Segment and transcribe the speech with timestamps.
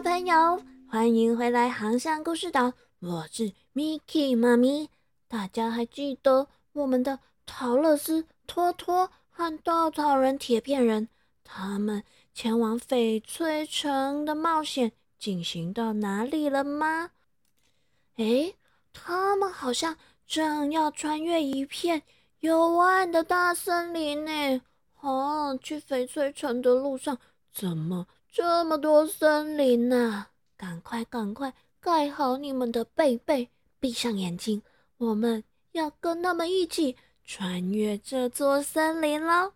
[0.00, 2.72] 小朋友，欢迎回来航向故事岛。
[3.00, 4.88] 我是 Miki 妈咪。
[5.28, 11.08] 大家还记得我们的陶乐斯、托托和稻草人、铁片人，
[11.44, 12.02] 他们
[12.32, 17.10] 前往翡翠城的冒险进行到哪里了吗？
[18.16, 18.56] 诶，
[18.94, 22.04] 他们好像正要穿越一片
[22.38, 24.62] 幽暗的大森林呢。
[25.02, 27.18] 哦，去翡翠城的路上
[27.52, 28.06] 怎么？
[28.32, 30.26] 这么多森林呐！
[30.56, 34.62] 赶快，赶快盖好你们的被被，闭上眼睛，
[34.98, 39.52] 我们要跟他们一起穿越这座森林喽！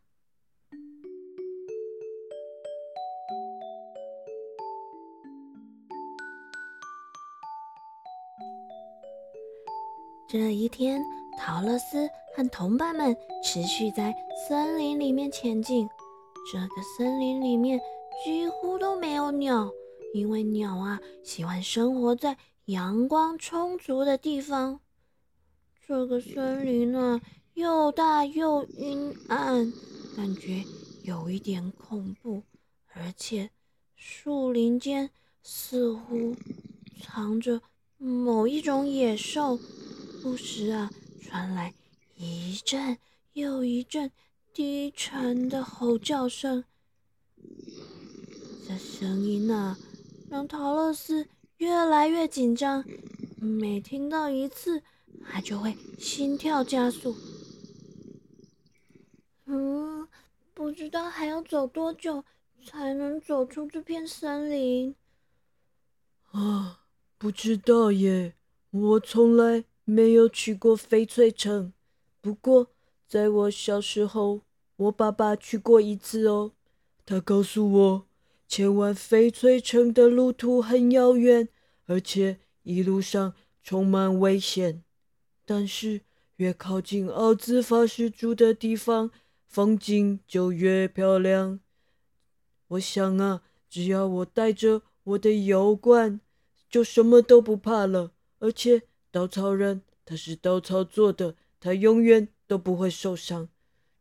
[10.29, 11.01] 这一天，
[11.39, 14.13] 陶乐斯和同伴们持续在
[14.49, 15.89] 森林里面前进。
[16.53, 17.81] 这个森林里面。
[18.23, 19.73] 几乎都没有鸟，
[20.13, 24.81] 因为鸟啊喜欢生活在阳光充足的地方。
[25.87, 27.21] 这个森林啊
[27.55, 29.73] 又大又阴暗，
[30.17, 30.65] 感觉
[31.03, 32.43] 有一点恐怖，
[32.95, 33.51] 而且
[33.97, 35.11] 树林间
[35.43, 36.35] 似乎
[37.03, 37.61] 藏着
[37.99, 39.59] 某一种野兽，
[40.23, 41.75] 不时啊传来
[42.17, 42.97] 一阵
[43.35, 44.11] 又一阵
[44.55, 46.65] 低沉的吼叫声。
[48.67, 49.77] 这声音啊，
[50.31, 51.27] 让陶乐斯
[51.59, 52.83] 越来越紧张。
[53.39, 54.83] 每听到一次，
[55.23, 57.15] 他就会心跳加速。
[59.45, 60.09] 嗯，
[60.55, 62.25] 不知道还要走多久
[62.65, 64.95] 才能走出这片森林？
[66.31, 66.81] 啊，
[67.19, 68.35] 不知道耶。
[68.71, 71.75] 我从来没有去过翡翠城，
[72.23, 72.69] 不过
[73.07, 74.41] 在我小时候，
[74.77, 76.53] 我爸爸去过一次哦。
[77.05, 78.07] 他告诉我。
[78.55, 81.49] 前往翡翠城的路途很遥远，
[81.87, 83.35] 而且一路上
[83.65, 84.85] 充满危险。
[85.45, 86.03] 但是
[86.37, 89.11] 越靠近奥兹法师住的地方，
[89.49, 91.59] 风景就越漂亮。
[92.69, 96.21] 我想啊，只要我带着我的油罐，
[96.71, 98.13] 就什么都不怕了。
[98.39, 103.49] 而且稻草人他是稻草做的，他永远都不会受伤。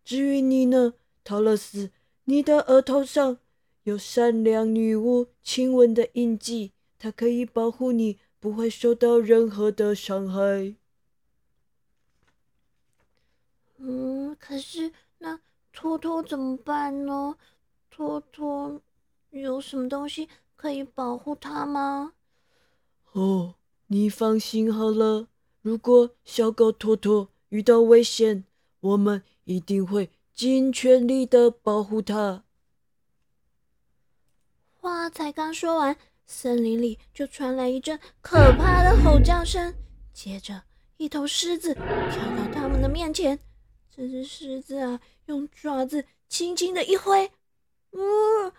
[0.05, 0.93] 至于你呢，
[1.23, 1.89] 陶乐斯，
[2.25, 3.39] 你的额头上。
[3.83, 10.75] 有善良女巫亲吻的印记，它可以保护你，不会受到任何的伤害。
[13.77, 15.39] 嗯，可是那
[15.73, 17.35] 托托怎么办呢？
[17.89, 18.81] 托托
[19.31, 22.13] 有什么东西可以保护他吗？
[23.11, 23.55] 哦，
[23.87, 25.27] 你放心好了，
[25.61, 28.45] 如果小狗托托遇到危险，
[28.79, 32.42] 我们一定会尽全力的保护它。
[34.83, 35.95] 话才刚说完，
[36.25, 39.73] 森林里就传来一阵可怕的吼叫声。
[40.11, 40.61] 接着，
[40.97, 41.83] 一头狮子跳
[42.35, 43.39] 到他们的面前。
[43.89, 47.31] 这只狮子啊，用爪子轻轻的一挥，
[47.91, 48.51] 嗯，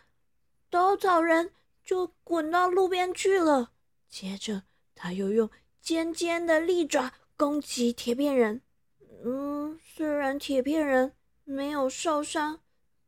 [0.70, 1.52] 稻草人
[1.84, 3.72] 就滚到路边去了。
[4.08, 4.62] 接着，
[4.94, 5.50] 他又用
[5.82, 8.62] 尖尖的利爪攻击铁片人。
[9.26, 11.12] 嗯，虽然铁片人
[11.44, 12.60] 没有受伤，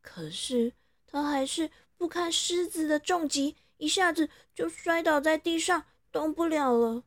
[0.03, 0.73] 可是
[1.07, 1.71] 他还是。
[1.97, 7.03] 不堪狮子的重击，一下子就摔倒在地上，动不了了。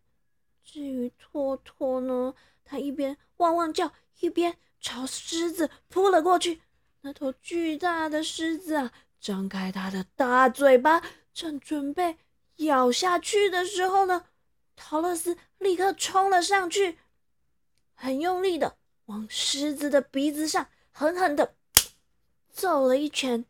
[0.65, 2.35] 至于托托呢，
[2.65, 6.61] 他一边汪汪叫，一边朝狮子扑了过去。
[7.03, 11.03] 那头巨大的狮子啊，张开它的大嘴巴，
[11.33, 12.19] 正准备
[12.57, 14.27] 咬下去的时候呢，
[14.77, 16.99] 陶乐斯立刻冲了上去，
[17.95, 21.55] 很用力的往狮子的鼻子上狠狠的
[22.51, 23.47] 揍了一拳。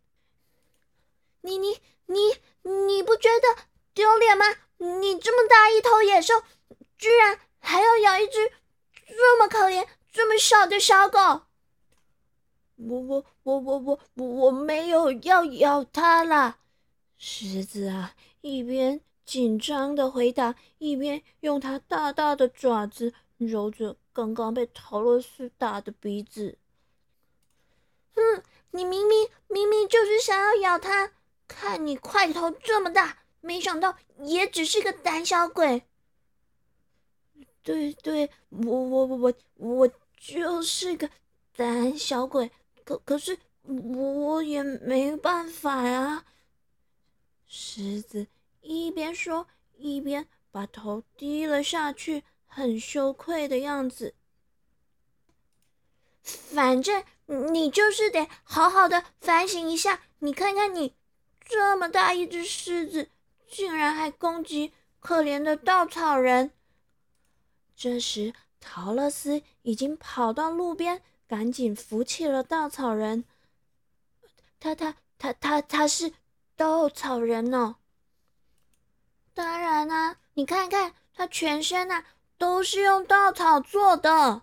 [1.42, 2.18] 你你你
[2.62, 3.62] 你不觉得
[3.94, 4.44] 丢脸吗？
[4.78, 6.42] 你这么大一头野兽，
[6.96, 8.50] 居然还要咬一只
[9.06, 11.18] 这么可怜、这么小的小狗！
[12.76, 16.58] 我我我我我我我没有要咬它啦！
[17.18, 26.56] 狮子啊，一边紧张的回答，一边用它大大的爪子揉着刚刚被陶乐斯打的鼻子。
[28.14, 31.12] 哼，你明明明明就是想要咬它！
[31.50, 35.82] 看你块头这么大，没想到也只是个胆小鬼。
[37.64, 41.10] 对对，我我我我我就是个
[41.56, 42.52] 胆小鬼，
[42.84, 46.24] 可可是我也没办法呀。
[47.48, 48.28] 狮子
[48.60, 54.14] 一边说，一边把头低了下去，很羞愧的样子。
[56.22, 57.04] 反正
[57.52, 60.94] 你就是得好好的反省一下，你看看你。
[61.50, 63.10] 这么大一只狮子，
[63.50, 66.52] 竟然还攻击可怜的稻草人。
[67.74, 73.24] 这时，陶乐斯已经跑到路边，赶紧扶起了稻草人。
[74.60, 76.12] 他他他他他是
[76.54, 77.74] 稻草人哦。
[79.34, 82.04] 当然啦，你看看他全身啊
[82.38, 84.42] 都是用稻草做的。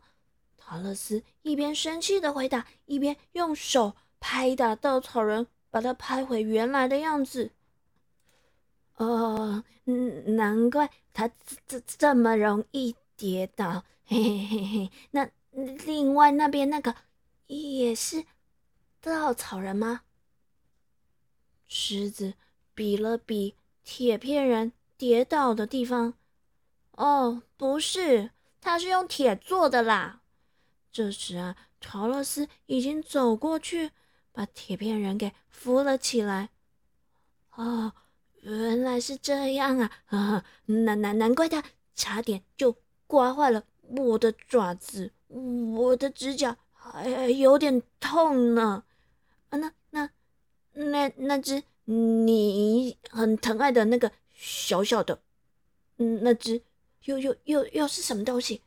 [0.58, 7.52] 陶乐斯一边生气的回答，一边用手拍打稻草人，把它拍回原来的样子。
[8.96, 9.64] 哦，
[10.26, 13.84] 难怪他这这这么容易跌倒。
[14.06, 15.30] 嘿嘿嘿嘿，那
[15.86, 16.96] 另外那边那个
[17.48, 18.26] 也是
[19.02, 20.02] 稻草人吗？
[21.68, 22.34] 狮子
[22.74, 26.14] 比了比铁片人跌倒的地方，
[26.92, 28.32] 哦，不是，
[28.62, 30.22] 他是用铁做的啦。
[30.92, 33.92] 这时啊，陶乐斯已经走过去，
[34.38, 36.50] 把铁片人给扶了起来。
[37.56, 37.92] 哦，
[38.42, 40.46] 原来是这样啊！
[40.68, 41.64] 难难难怪他
[41.96, 42.76] 差点就
[43.08, 43.64] 刮坏了。
[43.82, 48.84] 我的爪子，我的指甲还有点痛呢。
[49.50, 50.08] 啊，那那
[50.74, 55.20] 那那只你很疼爱的那个小小的，
[55.98, 56.62] 嗯，那只
[57.06, 58.62] 又又又又是什么东西？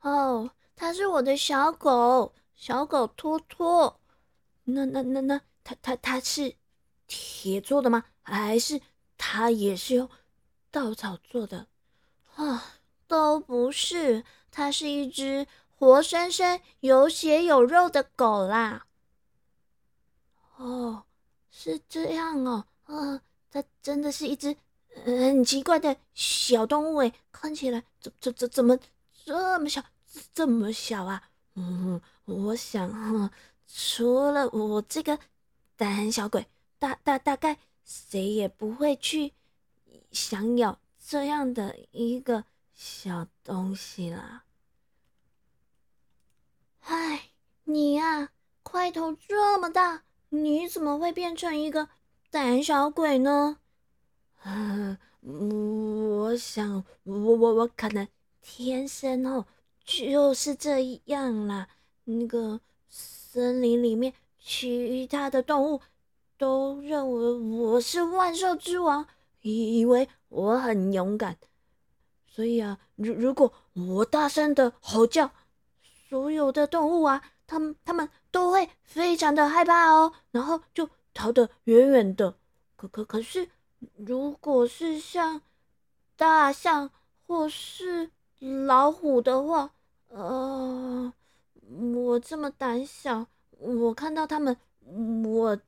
[0.00, 4.00] 哦，它是我的小狗，小狗托托。
[4.64, 6.56] 那那那那，它它它是
[7.06, 8.04] 铁做的吗？
[8.20, 8.80] 还是
[9.16, 10.10] 它也是用
[10.72, 11.68] 稻草做的？
[12.34, 12.74] 啊？
[13.06, 15.46] 都不是，它是一只
[15.78, 18.84] 活生生、有血有肉的狗啦。
[20.56, 21.04] 哦，
[21.50, 24.54] 是这样哦，啊，它真的是一只
[25.06, 28.76] 很奇怪的小动物诶，看起来怎怎怎怎么
[29.24, 29.82] 这么小，
[30.34, 31.30] 这么小啊？
[31.54, 33.30] 嗯，我想哈，
[33.66, 35.18] 除了我这个
[35.76, 36.46] 胆小鬼，
[36.78, 39.32] 大大大概谁也不会去
[40.12, 42.44] 想咬这样的一个。
[42.80, 44.44] 小东西啦！
[46.82, 47.30] 唉，
[47.64, 48.30] 你呀，
[48.62, 51.88] 块头这么大，你怎么会变成一个
[52.30, 53.58] 胆小鬼呢？
[54.44, 58.06] 嗯，我想，我我我可能
[58.40, 59.44] 天生哦
[59.84, 61.68] 就是这样啦。
[62.10, 65.80] 那个森林里面其他的动物
[66.38, 69.06] 都认为我是万兽之王，
[69.42, 71.36] 以为我很勇敢。
[72.26, 75.30] 所以啊，如如果我大声的吼叫，
[76.08, 82.36] 所有的动物啊，他们他们都会非常的害怕哦，然后就逃得远远的。
[82.76, 83.50] 可可可是，
[83.96, 85.42] 如果是像
[86.16, 86.90] 大象
[87.26, 89.72] 或是老虎的话，
[90.08, 91.12] 呃，
[92.08, 93.26] 我这么胆小，
[93.58, 94.56] 我看到他们，
[95.26, 95.60] 我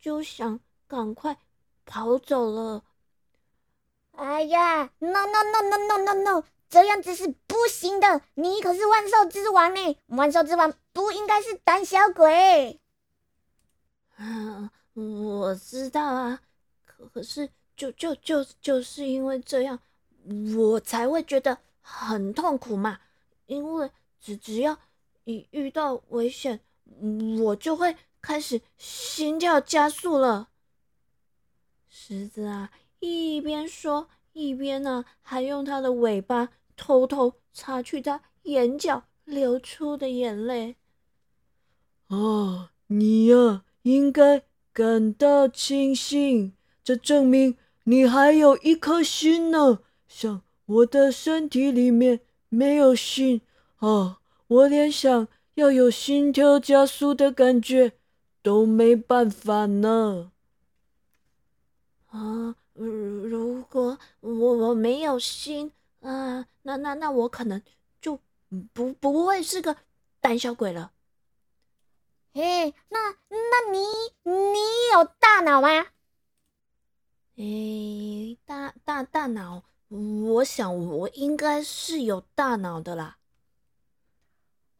[0.00, 0.58] 就想
[0.88, 1.38] 赶快
[1.86, 2.82] 跑走了。
[4.10, 8.22] 哎呀，no no no no no no no，这样子是不行的。
[8.34, 12.80] 你可是万兽之王呢，万兽之王不应该是胆小鬼。
[14.16, 16.40] 嗯，我知道啊，
[16.84, 19.78] 可可是就就就就是因为这样，
[20.56, 22.98] 我才会觉得很痛苦嘛。
[23.46, 23.88] 因为
[24.20, 24.76] 只只要
[25.28, 26.60] 一遇到危险，
[27.42, 30.48] 我就会开始心跳加速了。
[31.86, 32.70] 狮子啊！
[33.00, 40.76] 一边说，一边呢，还用它的尾巴偷偷擦去他眼角流出的眼泪。
[42.06, 49.80] 啊，你呀，应该感到庆幸，这证明你还有一颗心呢。
[50.06, 53.42] 像我的身体里面没有心
[53.76, 57.92] 啊，我连想要有心跳加速的感觉
[58.42, 60.32] 都没办法呢。
[62.08, 62.56] 啊。
[62.80, 67.60] 如果我我没有心啊，那那那我可能
[68.00, 68.20] 就
[68.72, 69.76] 不不会是个
[70.20, 70.92] 胆小鬼了。
[72.32, 73.80] 嘿，那那你
[74.22, 74.60] 你
[74.92, 75.68] 有大脑吗？
[77.34, 83.18] 诶，大大大脑，我想我应该是有大脑的啦。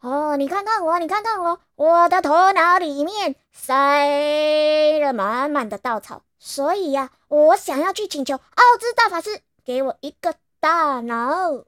[0.00, 6.22] 哦，你看看我，你看看我，我的头脑里面塞了满满的稻草。
[6.38, 11.64] 所以呀，我想要去请求奥兹大法师给我一个大脑。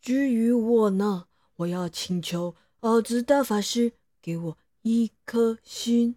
[0.00, 6.16] 至于我呢，我要请求奥兹大法师给我一颗心。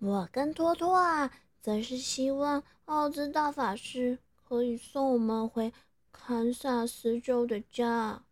[0.00, 1.30] 我跟托托啊，
[1.62, 4.18] 则是希望奥兹大法师
[4.48, 5.72] 可以送我们回
[6.10, 8.24] 堪萨斯州的家。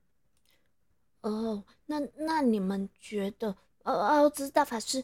[1.28, 5.02] 哦，那那你们觉得奥奥兹大法师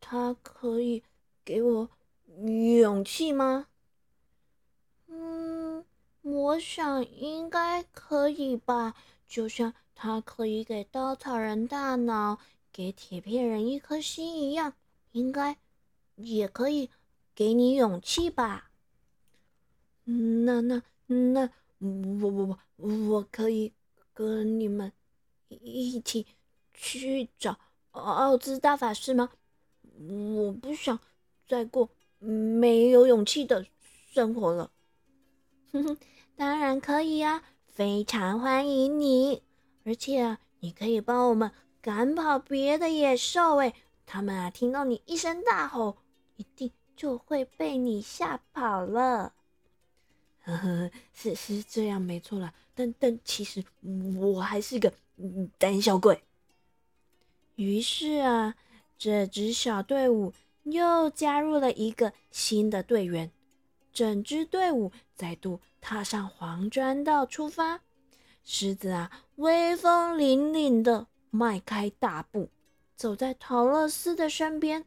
[0.00, 1.02] 他可以
[1.42, 1.88] 给我？
[2.80, 3.68] 勇气吗？
[5.06, 5.82] 嗯，
[6.20, 8.94] 我想应该可以吧。
[9.26, 12.38] 就像他可以给稻草人大脑，
[12.70, 14.74] 给铁片人一颗心一样，
[15.12, 15.56] 应该
[16.16, 16.90] 也可以
[17.34, 18.70] 给你勇气吧。
[20.04, 21.48] 那那那，
[21.78, 23.72] 我我我我可以
[24.12, 24.92] 跟你们
[25.60, 26.26] 一起
[26.72, 27.58] 去找
[27.90, 29.30] 奥兹大法师吗？
[29.98, 30.98] 我不想
[31.46, 33.66] 再过没有勇气的
[34.12, 34.70] 生活了。
[35.72, 35.98] 哼哼，
[36.36, 37.42] 当然可以呀。
[37.66, 39.42] 非常欢迎你，
[39.84, 43.56] 而且啊，你可以帮我们赶跑别的野兽。
[43.56, 45.96] 哎，他们啊，听到你一声大吼，
[46.36, 49.32] 一定就会被你吓跑了。
[50.44, 52.52] 呵呵，是是这样没错啦。
[52.74, 53.64] 但但其实
[54.18, 54.92] 我还是个
[55.58, 56.22] 胆小鬼。
[57.56, 58.54] 于是啊，
[58.98, 60.32] 这支小队伍
[60.64, 63.30] 又加入了一个新的队员，
[63.92, 65.60] 整支队伍再度。
[65.84, 67.80] 踏上黄砖道出发，
[68.44, 72.50] 狮子啊，威风凛凛的迈开大步，
[72.94, 74.84] 走在陶乐斯的身边。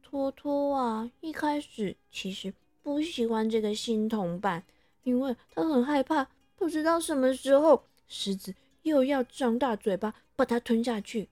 [0.00, 4.64] 托托啊，一开始其实不喜欢这个新同伴，
[5.02, 8.54] 因为他很害怕，不知道什么时候狮子
[8.86, 11.28] 又要张大嘴巴把它吞下去。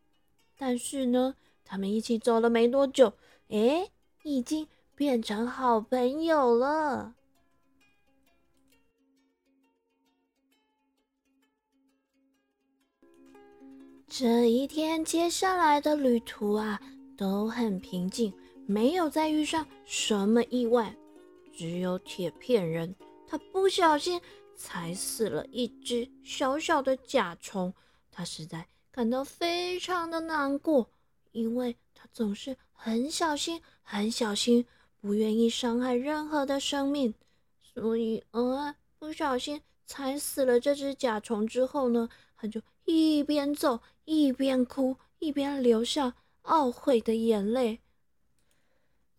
[0.58, 3.14] 但是呢，他们一起走了没多久，
[3.48, 3.90] 哎，
[4.22, 7.14] 已经变成好朋友了。
[14.08, 16.80] 这一天，接下来的旅途啊
[17.16, 18.32] 都很平静，
[18.66, 20.94] 没有再遇上什么意外。
[21.52, 22.94] 只有铁片人，
[23.26, 24.20] 他不小心
[24.56, 27.72] 踩死了一只小小的甲虫，
[28.10, 30.88] 他实在感到非常的难过，
[31.32, 34.66] 因为他总是很小心、很小心，
[35.00, 37.14] 不愿意伤害任何的生命。
[37.62, 43.80] 所以，呃，不小心踩死了这只甲虫之后呢，他就一边走。
[44.06, 47.80] 一边哭一边流下懊悔的眼泪，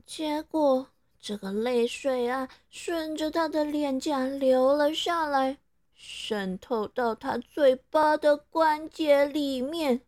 [0.05, 0.89] 结果
[1.27, 5.57] 这个泪水啊，顺着他的脸颊流了下来，
[5.95, 10.01] 渗透到他嘴巴的关节里面。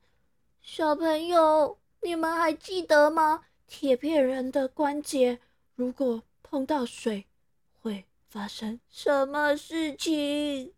[0.62, 3.46] 小朋友，你们还记得吗？
[3.66, 5.40] 铁片人的关节
[5.74, 7.26] 如果碰到水，
[7.82, 10.72] 会发生什么事情？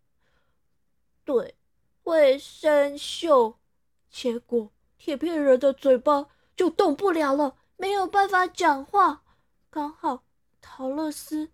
[1.22, 1.54] 对，
[2.02, 3.56] 会生锈。
[4.10, 9.22] 结果铁片人的嘴巴就动不了了，没有办法讲话。
[9.68, 10.22] 刚好
[10.60, 11.50] 陶乐斯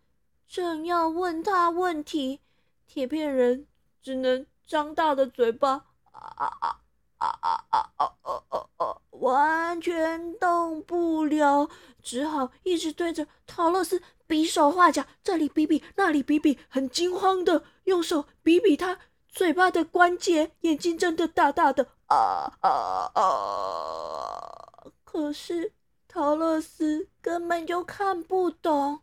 [0.46, 2.40] 正要问他问题，
[2.86, 3.66] 铁片人
[4.02, 6.80] 只能张大的嘴巴，啊啊啊
[7.18, 11.68] 啊啊啊啊啊啊，完全动不了，
[12.02, 18.98] 只好一直对着陶乐斯比手画脚，这里比比，那里比比，很惊慌的用手比比他
[19.28, 21.88] 嘴巴的关节，眼睛睁得大大的。
[22.06, 24.86] 啊啊啊！
[25.04, 25.72] 可是
[26.16, 29.00] 陶乐斯根本就看不懂。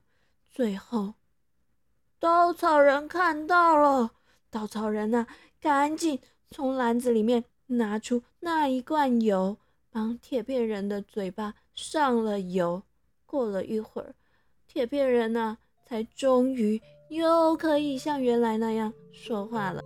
[0.49, 1.13] 最后，
[2.17, 4.13] 稻草人看到了，
[4.49, 5.27] 稻草人呐，
[5.61, 9.57] 赶紧从篮子里面拿出那一罐油，
[9.91, 12.81] 帮铁片人的嘴巴上了油。
[13.27, 14.15] 过了一会儿，
[14.65, 19.83] 铁片人呐，才终于又可以像原来那样说话了。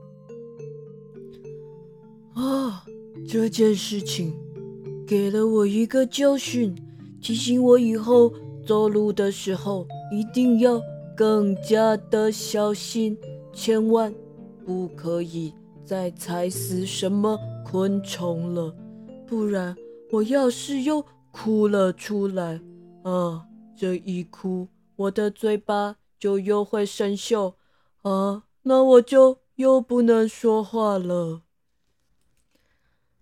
[2.35, 2.85] 啊！
[3.27, 4.33] 这件事情
[5.05, 6.73] 给了我一个教训，
[7.21, 8.31] 提醒我以后
[8.65, 10.81] 走路的时候一定要
[11.15, 13.17] 更加的小心，
[13.53, 14.13] 千万
[14.65, 18.75] 不可以再踩死什么昆虫了，
[19.25, 19.75] 不然
[20.11, 22.61] 我要是又哭了出来，
[23.03, 23.45] 啊，
[23.75, 27.53] 这一哭我的嘴巴就又会生锈，
[28.03, 31.41] 啊，那我就又不能说话了。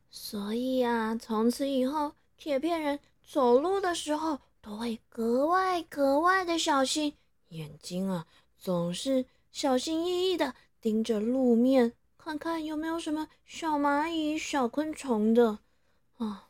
[0.10, 7.14] 所以啊，从此以后，铁片人走路的时候都会格外格外的小心，
[7.50, 8.28] 眼睛啊
[8.58, 15.60] 总是小心翼翼的盯着路面，看看有没有什么小蚂蚁、小昆虫的。
[16.18, 16.48] 啊，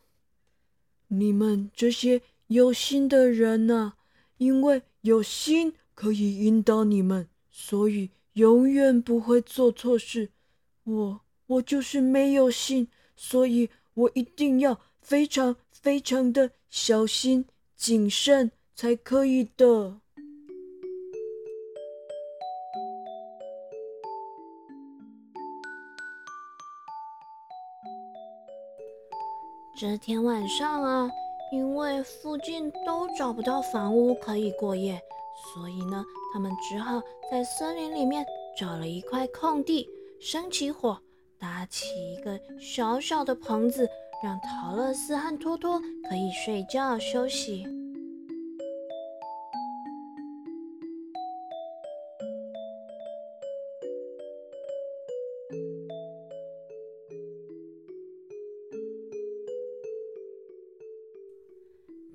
[1.08, 3.94] 你们这些有心的人呐，
[4.36, 10.30] 因为有心可以引导你们，所以永远不会做错事。
[10.84, 12.88] 我，我就是没有心。
[13.18, 20.00] 所以我一定要非常非常的小心谨慎才可以的。
[29.78, 31.10] 这天晚上啊，
[31.52, 34.98] 因为附近都找不到房屋可以过夜，
[35.52, 36.98] 所以呢，他们只好
[37.30, 38.24] 在森林里面
[38.58, 39.86] 找了一块空地，
[40.18, 40.98] 生起火，
[41.38, 43.86] 搭起一个小小的棚子，
[44.22, 47.64] 让陶乐斯和托托可以睡觉休息。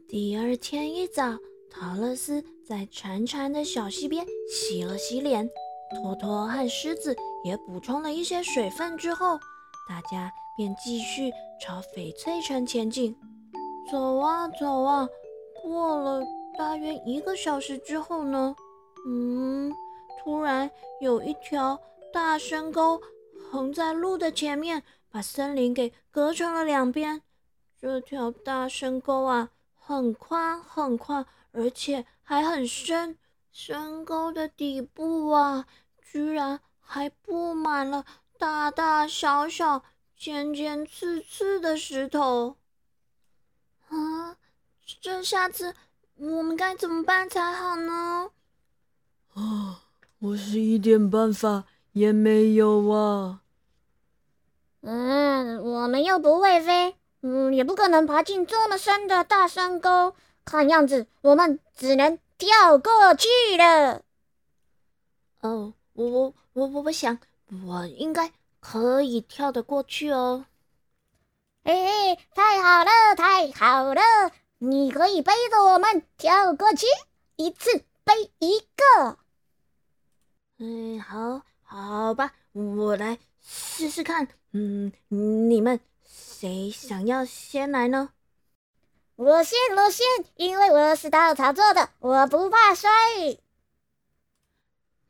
[0.07, 1.37] 第二天一早，
[1.69, 5.49] 陶乐斯在潺潺的小溪边洗了洗脸，
[5.95, 7.15] 托托和狮子
[7.45, 9.39] 也补充了一些水分之后，
[9.87, 13.15] 大家便继续朝翡翠城前进。
[13.91, 15.07] 走啊走啊，
[15.61, 16.23] 过了
[16.57, 18.55] 大约一个小时之后呢，
[19.07, 19.73] 嗯，
[20.19, 20.69] 突然
[21.01, 21.79] 有一条
[22.13, 23.01] 大深沟
[23.51, 27.21] 横在路的前面，把森林给隔成了两边。
[27.79, 29.49] 这条大深沟啊！
[29.75, 33.17] 很宽很宽，而且还很深。
[33.51, 35.65] 深沟的底部啊，
[36.01, 38.05] 居然还布满了
[38.41, 39.83] 大大小小、
[40.17, 42.55] 尖尖刺刺的石头。
[43.87, 44.35] 啊，
[44.99, 45.75] 这下子
[46.17, 48.31] 我们该怎么办才好呢？
[49.35, 49.83] 啊，
[50.17, 53.41] 我是一点办法也没有啊。
[54.81, 56.95] 嗯，我们又不会飞。
[57.21, 60.15] 嗯，也不可能爬进这么深的大山沟。
[60.43, 64.01] 看样子，我们只能跳过去了。
[65.41, 67.19] 哦，我我我我我想，
[67.65, 70.45] 我应该可以跳得过去哦。
[71.63, 74.01] 嘿，太好了，太好了！
[74.57, 76.85] 你可以背着我们跳过去，
[77.35, 79.17] 一次背一个。
[80.59, 84.27] 嗯，好，好吧，我来试试看。
[84.51, 85.79] 嗯，你们。
[86.03, 88.09] 谁想要先来呢？
[89.15, 92.89] 我先，我先，因为我是稻草做的，我不怕摔。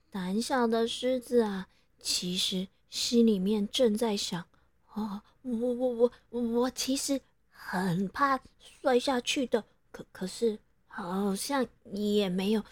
[0.10, 1.70] 胆小的狮子啊，
[2.02, 4.46] 其实心里面正在想：
[4.94, 8.40] 哦，我我我我我其实很怕
[8.82, 12.64] 摔下去的，可可是好像也没有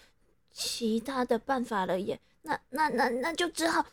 [0.51, 2.19] 其他的办法了耶。
[2.41, 3.85] 那那那那就只好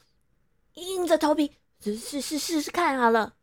[0.75, 3.35] 硬着头皮试试试试试看好了。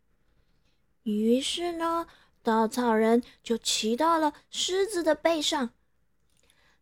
[1.04, 2.08] 于是呢，
[2.42, 5.70] 稻草人就骑到了狮子的背上。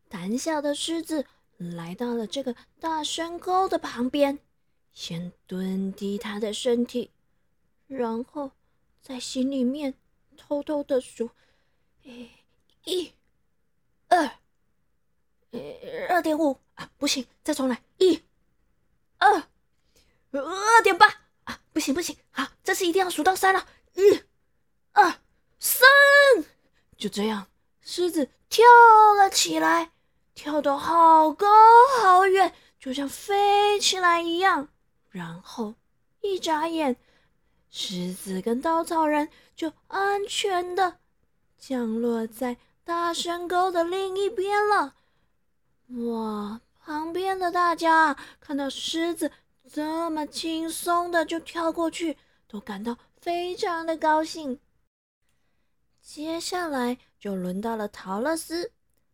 [0.08, 1.26] 胆小的狮子
[1.58, 4.40] 来到了这个大深沟的旁边，
[4.94, 7.12] 先蹲低他的身体，
[7.88, 8.52] 然后
[9.02, 9.94] 在心里面
[10.38, 11.30] 偷偷的数：
[12.84, 13.14] 一、
[14.08, 14.40] 二、
[16.10, 18.22] 二点五啊，不行，再重来，一、
[19.18, 19.44] 二、
[20.32, 21.08] 二点八
[21.46, 23.68] 啊，不行不行，好，这次一定要数到三了。
[23.94, 24.24] 一、
[24.92, 25.20] 二、
[25.60, 25.88] 三，
[26.98, 27.48] 就这样，
[27.82, 28.66] 狮子跳
[29.18, 29.92] 了起来，
[30.34, 31.48] 跳得好高
[32.02, 34.70] 好远，就像飞起来一样。
[35.12, 35.76] 然后
[36.22, 36.98] 一眨眼，
[37.70, 40.98] 狮子跟稻草人就安全的
[41.60, 44.96] 降落在大深沟的另一边了。
[46.08, 46.62] 哇！
[46.84, 49.32] 旁边的大家看到狮子
[49.72, 52.98] 这么轻松的就跳过去，都感到。
[53.22, 54.60] 非常的高兴。
[56.02, 58.72] 接下来就轮到了陶乐斯。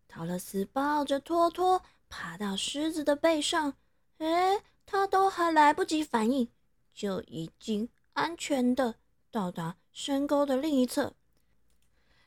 [0.07, 3.73] 陶乐斯抱着托托爬到狮子的背上，
[4.19, 6.49] 哎，他都还来不及反应，
[6.95, 8.95] 就已经安全的
[9.29, 11.13] 到达深沟的另一侧。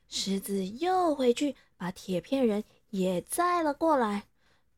[0.07, 4.27] 狮子又回去把铁片人也载了过来。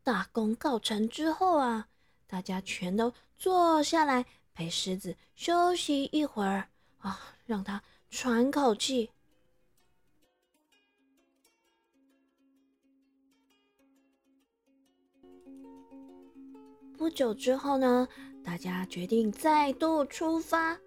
[0.02, 1.88] 大功告成之后啊，
[2.26, 6.68] 大家全都坐下来陪狮子休息一会儿。
[6.98, 9.10] 啊，让他喘口气。
[17.02, 18.06] 不久之后呢，
[18.44, 20.78] 大家决定再度出发。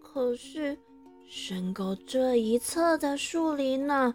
[0.00, 0.78] 可是，
[1.26, 4.14] 深沟这一侧的树林呢，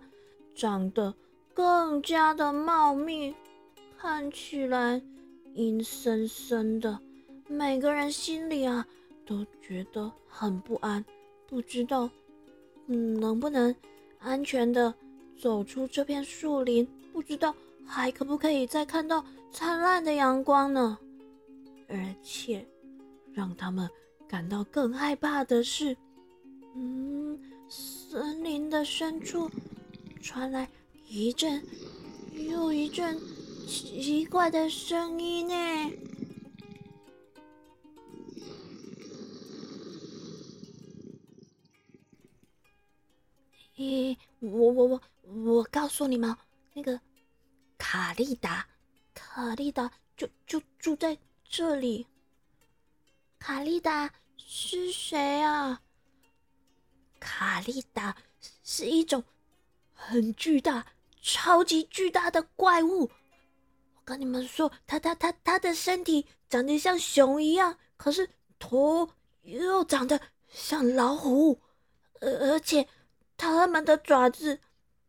[0.56, 1.14] 长得
[1.54, 3.36] 更加的茂密，
[3.98, 5.02] 看起来
[5.54, 6.98] 阴森森的。
[7.50, 8.88] 每个人心里啊，
[9.26, 11.04] 都觉得很不安。
[11.48, 12.10] 不知道，
[12.88, 13.76] 嗯，能不能
[14.20, 14.94] 安全的
[15.38, 16.88] 走出这片树林？
[17.12, 17.54] 不知道
[17.86, 20.98] 还可不可以再看到灿烂的阳光呢？
[21.91, 22.65] 而且，
[23.34, 23.89] 让他们
[24.27, 25.95] 感到更害怕的是，
[26.73, 27.38] 嗯，
[27.69, 29.51] 森林的深处
[30.21, 30.69] 传来
[31.10, 31.62] 一阵
[32.34, 33.19] 又一阵
[33.67, 35.54] 奇怪的声音呢。
[44.39, 46.36] 我我我我告诉你们，
[46.73, 46.99] 那个
[47.77, 48.67] 卡利达，
[49.13, 51.17] 卡利达就就住在
[51.52, 52.08] 这里。
[53.38, 55.82] 卡丽达是谁啊？
[57.20, 58.16] 卡丽达
[58.64, 59.22] 是一种
[59.94, 60.88] 很巨大、
[61.22, 63.12] 超级巨大的怪物。
[63.96, 69.10] 我跟你们说，它它它它的身体长得像熊一样，可是头
[69.42, 71.60] 又长得像老虎，
[72.22, 72.88] 而而且
[73.36, 74.62] 它们的爪子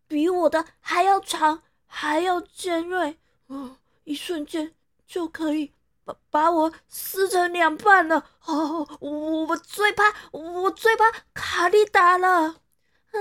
[0.08, 3.16] 比我的还要长，还要尖锐。
[3.46, 4.74] 嗯，一瞬间
[5.06, 5.72] 就可以
[6.04, 8.26] 把把我撕成两半了！
[8.46, 12.28] 哦，我我最怕，我最怕卡利达了！
[12.28, 13.18] 啊，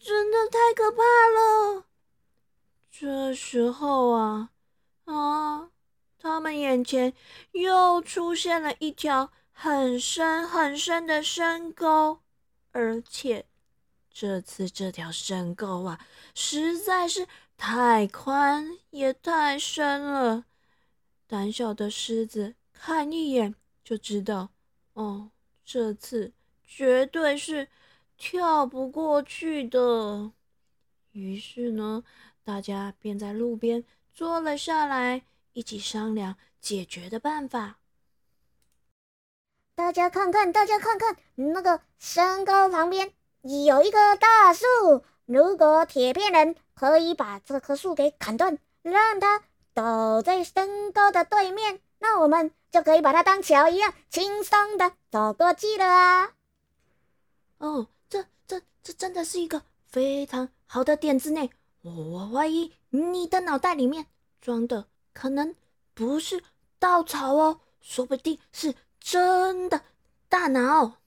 [0.00, 1.84] 真的太可怕了！
[2.90, 4.50] 这时候啊
[5.04, 5.70] 啊，
[6.18, 7.12] 他们眼前
[7.52, 12.20] 又出现了一条很深很深的深沟，
[12.72, 13.46] 而且
[14.10, 15.98] 这次这条深沟啊，
[16.34, 17.26] 实在是……
[17.64, 20.46] 太宽也太深了，
[21.32, 24.50] 胆小的狮子看一眼就知道，
[24.92, 25.30] 哦，
[25.64, 27.68] 这次绝对是
[28.18, 30.30] 跳不过去的。
[31.12, 32.04] 于是呢，
[32.44, 35.22] 大家便在路边坐了下来，
[35.54, 37.78] 一起商量解决的办法。
[39.74, 44.66] 大家看看，大家看看，那个山沟旁边有一棵大树，
[45.24, 46.54] 如果铁片人。
[46.74, 56.32] 可以把这棵树给砍断，让它倒在深沟的对面，那我们就可以把它当桥一样轻松的走过去了啊！
[57.58, 61.48] 哦，这这这真的是一个非常好的点子呢！
[61.82, 64.06] 我怀疑你的脑袋里面
[64.40, 65.54] 装的可能
[65.94, 66.42] 不是
[66.78, 69.82] 稻草哦，说不定是真的
[70.28, 70.98] 大脑。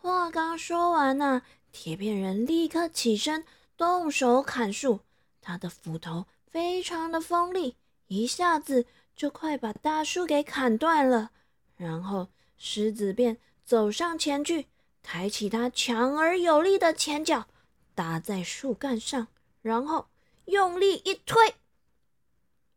[0.00, 3.44] 话刚说完呢，铁片人立刻起身。
[3.74, 5.00] 动手砍树，
[5.40, 7.76] 他的斧头非常的锋利，
[8.08, 8.84] 一下子
[9.16, 11.30] 就快把大树给砍断了。
[11.76, 14.66] 然后狮子便走上前去，
[15.02, 17.48] 抬起它强而有力的前脚，
[17.94, 19.28] 搭在树干上，
[19.62, 20.08] 然后
[20.44, 21.54] 用力一推，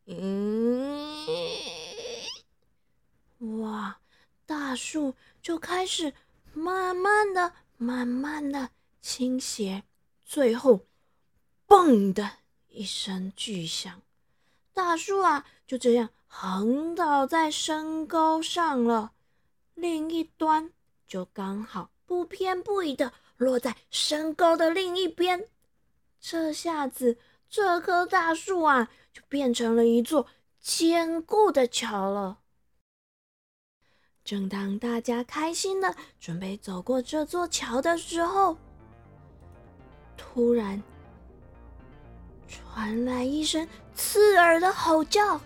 [0.05, 1.27] 嗯，
[3.59, 3.99] 哇，
[4.45, 6.13] 大树就开始
[6.53, 8.69] 慢慢的、慢慢的
[9.01, 9.83] 倾斜。
[10.23, 10.87] 最后，
[11.67, 12.37] 嘣的
[12.75, 14.01] 一声巨响，
[14.73, 19.13] 大树啊就这样横倒在深沟上了。
[19.73, 20.71] 另一端
[21.07, 25.47] 就刚好不偏不倚的落在深沟的另一边。
[26.19, 27.17] 这下子，
[27.49, 30.27] 这棵大树啊就变成了一座
[30.59, 32.39] 坚固的桥了。
[34.23, 38.57] 正当大家开心的准备走过这座桥的时候，
[40.17, 40.81] 突然，
[42.55, 45.39] 传来一声刺耳的吼叫。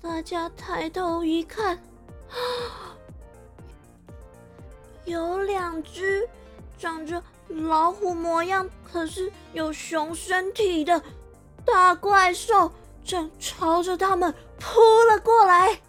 [0.00, 1.78] 大家抬头一看，
[5.04, 6.28] 有两只
[6.78, 11.02] 长着老虎模样，可是有熊身体的
[11.64, 12.70] 大怪兽，
[13.04, 15.80] 正朝着他们扑了过来。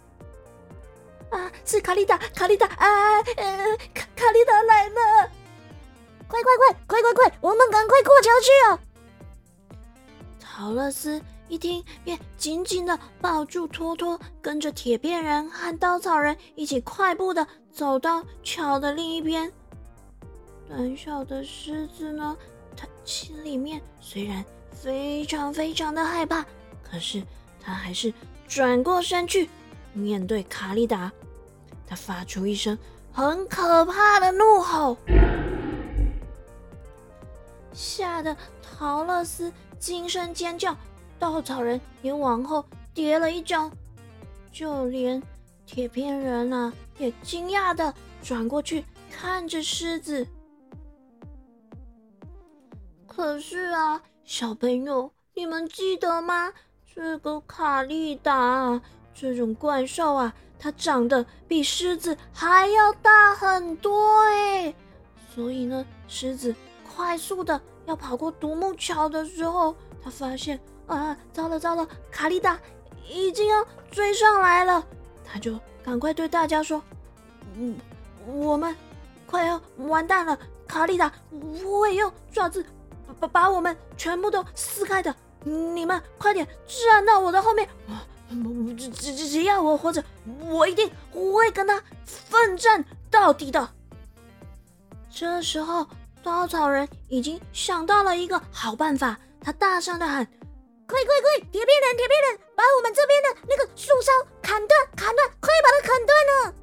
[1.30, 3.32] 啊，是卡丽达，卡丽达，啊，卡
[4.16, 5.30] 卡丽达来了！
[6.28, 8.80] 快快快，快快快，我们赶快过桥去啊！
[10.40, 19.52] 陶乐斯一听，便紧紧的抱住托托，跟着铁片人和稻草人一起快步的走到桥的另一边。
[20.68, 22.36] 胆小的狮子呢，
[22.76, 26.44] 他心里面虽然非常非常的害怕，
[26.82, 27.22] 可是
[27.60, 28.12] 他还是
[28.48, 29.48] 转过身去。
[29.92, 31.12] 面对卡利达，
[31.86, 32.76] 他发出一声
[33.12, 34.96] 很可怕的怒吼，
[37.76, 40.74] 吓得陶乐斯惊声尖叫，
[41.18, 43.70] 稻草人也往后跌了一跤，
[44.50, 45.22] 就连
[45.66, 50.26] 铁片人啊也惊讶的转过去看着狮子。
[53.06, 56.52] 可是啊，小朋友，你们记得吗？
[56.94, 58.80] 这个卡利达。
[59.18, 64.74] 这种怪兽啊，它长得比狮子还要大很多哎，
[65.34, 66.54] 所以呢，狮子
[66.96, 72.58] 快速的要跑过独木桥的时候，他发现啊，糟了糟了，卡丽达
[73.06, 74.82] 已经要追上来了，
[75.22, 76.82] 他就赶快对大家说
[77.54, 77.76] ：“嗯，
[78.26, 78.74] 我们
[79.26, 81.12] 快要完蛋了，卡丽达
[81.62, 82.64] 会用爪子
[83.20, 87.68] 把把我们全部都撕开的，你们快点站到我的后面。”
[88.76, 90.02] 只只只只要我活着，
[90.40, 93.68] 我一定会跟他奋战到底的。
[95.08, 95.86] 这时候，
[96.26, 100.26] 稻草人已经想到了一个好办法，他大声的喊
[100.84, 101.46] ：“快快快！
[101.52, 104.10] 铁片人，铁片人，把我们这边的那个树梢
[104.42, 105.30] 砍断，砍断！
[105.38, 106.54] 快把它砍断了！”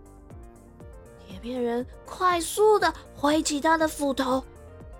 [1.25, 4.43] 铁片人快速的挥起他的斧头，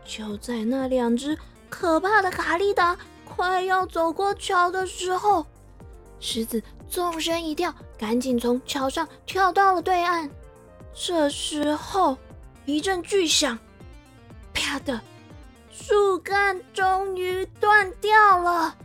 [0.05, 1.37] 就在那两只
[1.69, 5.45] 可怕的卡利达快要走过桥的时候，
[6.21, 10.31] 狮子纵身一跳，赶紧从桥上跳到了对岸。
[10.93, 12.17] 这时候，
[12.65, 13.59] 一阵巨响，
[14.53, 14.99] 啪的，
[15.71, 18.77] 树干终于断掉了，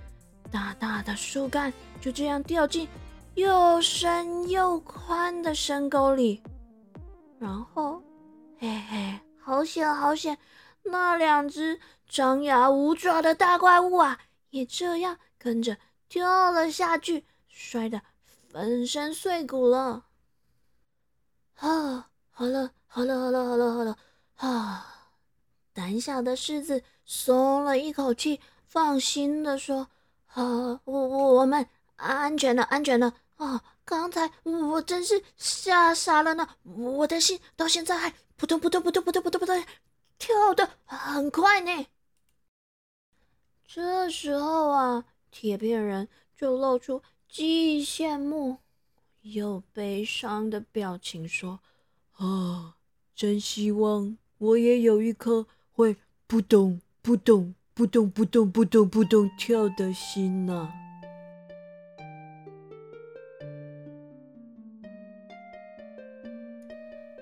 [0.51, 2.89] 大大的树干就这样掉进
[3.35, 6.43] 又深又宽的深沟里。
[7.39, 8.03] 然后，
[8.59, 10.37] 嘿嘿，好险好险！
[10.83, 11.79] 那两只
[12.09, 14.19] 张牙舞爪的大怪物啊，
[14.51, 15.77] 也这样跟着
[16.09, 18.01] 掉了下去，摔得
[18.51, 20.05] 粉身碎骨了。
[21.57, 23.97] 啊，好了，好了，好了，好了，好了！
[24.37, 24.98] 啊，
[25.79, 29.87] 胆小的狮子松了一口气，放心的说
[30.35, 33.15] ：“啊，我我我们安全了，安全了！
[33.37, 39.65] 啊，刚才我真是吓傻了呢，我的心到现在还扑通扑通扑通扑通扑通扑通
[40.19, 41.87] 跳的很快呢。”
[43.65, 48.57] 这时候啊，铁片人就露出既羡慕。
[49.21, 51.61] 又悲伤的表情说
[52.19, 52.75] ：“啊，
[53.15, 55.47] 真希望我也有一颗
[55.79, 60.69] 会扑通扑通扑通扑通扑通扑通跳的心呐！”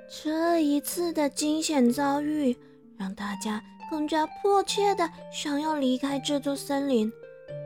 [0.09, 2.57] 这一次的惊险遭遇，
[2.97, 7.12] 让大家更加迫切的想要离开这座森林，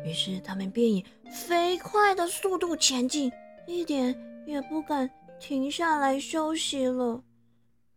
[0.04, 3.30] 于是他们便以飞快的速度前进，
[3.68, 4.26] 一点。
[4.46, 7.22] 也不敢停下来休息了。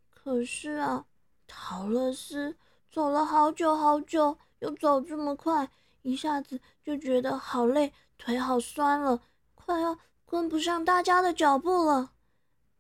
[0.10, 1.06] 可是啊，
[1.47, 2.56] 陶乐斯
[2.93, 5.67] 走了好久好久，又走这么快，
[6.03, 9.19] 一下子就觉得好累，腿好酸了，
[9.56, 12.12] 快要跟不上大家的脚步了。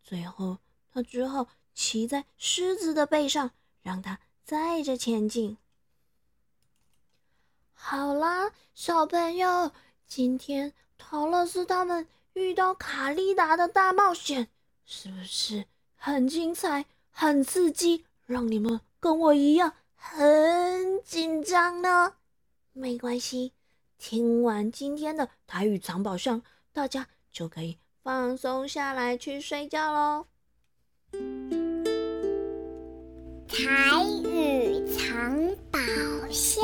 [0.03, 0.59] 最后，
[0.91, 3.49] 他只好骑在狮子的背上，
[3.81, 5.57] 让它载着前进。
[7.73, 9.71] 好啦，小朋友，
[10.05, 12.07] 今天陶乐斯他们。
[12.33, 14.49] 遇到卡利达的大冒险，
[14.85, 22.15] 是不是很精彩、很刺激，让你们跟我一样很紧张呢？
[22.73, 23.53] 没关系，
[23.97, 30.25] 听完今天的台语藏宝箱，大家就可以放松下来去睡觉喽。
[33.47, 35.79] 台语藏宝
[36.29, 36.61] 箱。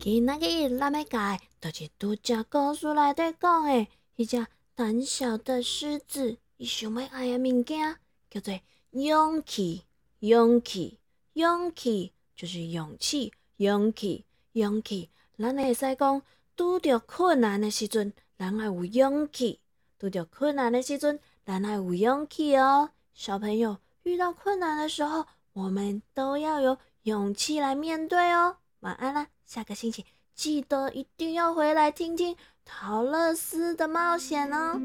[0.00, 7.96] 今仔日咱要讲，就是拄只故事内底讲的，迄只胆小的狮子，伊想要爱的物件
[8.28, 8.58] 叫做
[8.90, 9.84] 勇气。
[10.20, 10.98] 勇气，
[11.32, 15.08] 勇气就是勇气，勇气，勇气。
[15.38, 16.22] 咱会使讲，
[16.54, 19.60] 拄着困难的时阵，咱要有勇气；
[19.98, 22.90] 拄着困难的时阵，咱要有勇气哦。
[23.14, 25.24] 小朋友遇到困难的时候，
[25.54, 28.58] 我们都要有勇气来面对哦。
[28.80, 29.28] 晚安啦。
[29.46, 34.78] 下个星期记得一定要回来听听陶乐斯的冒险哦。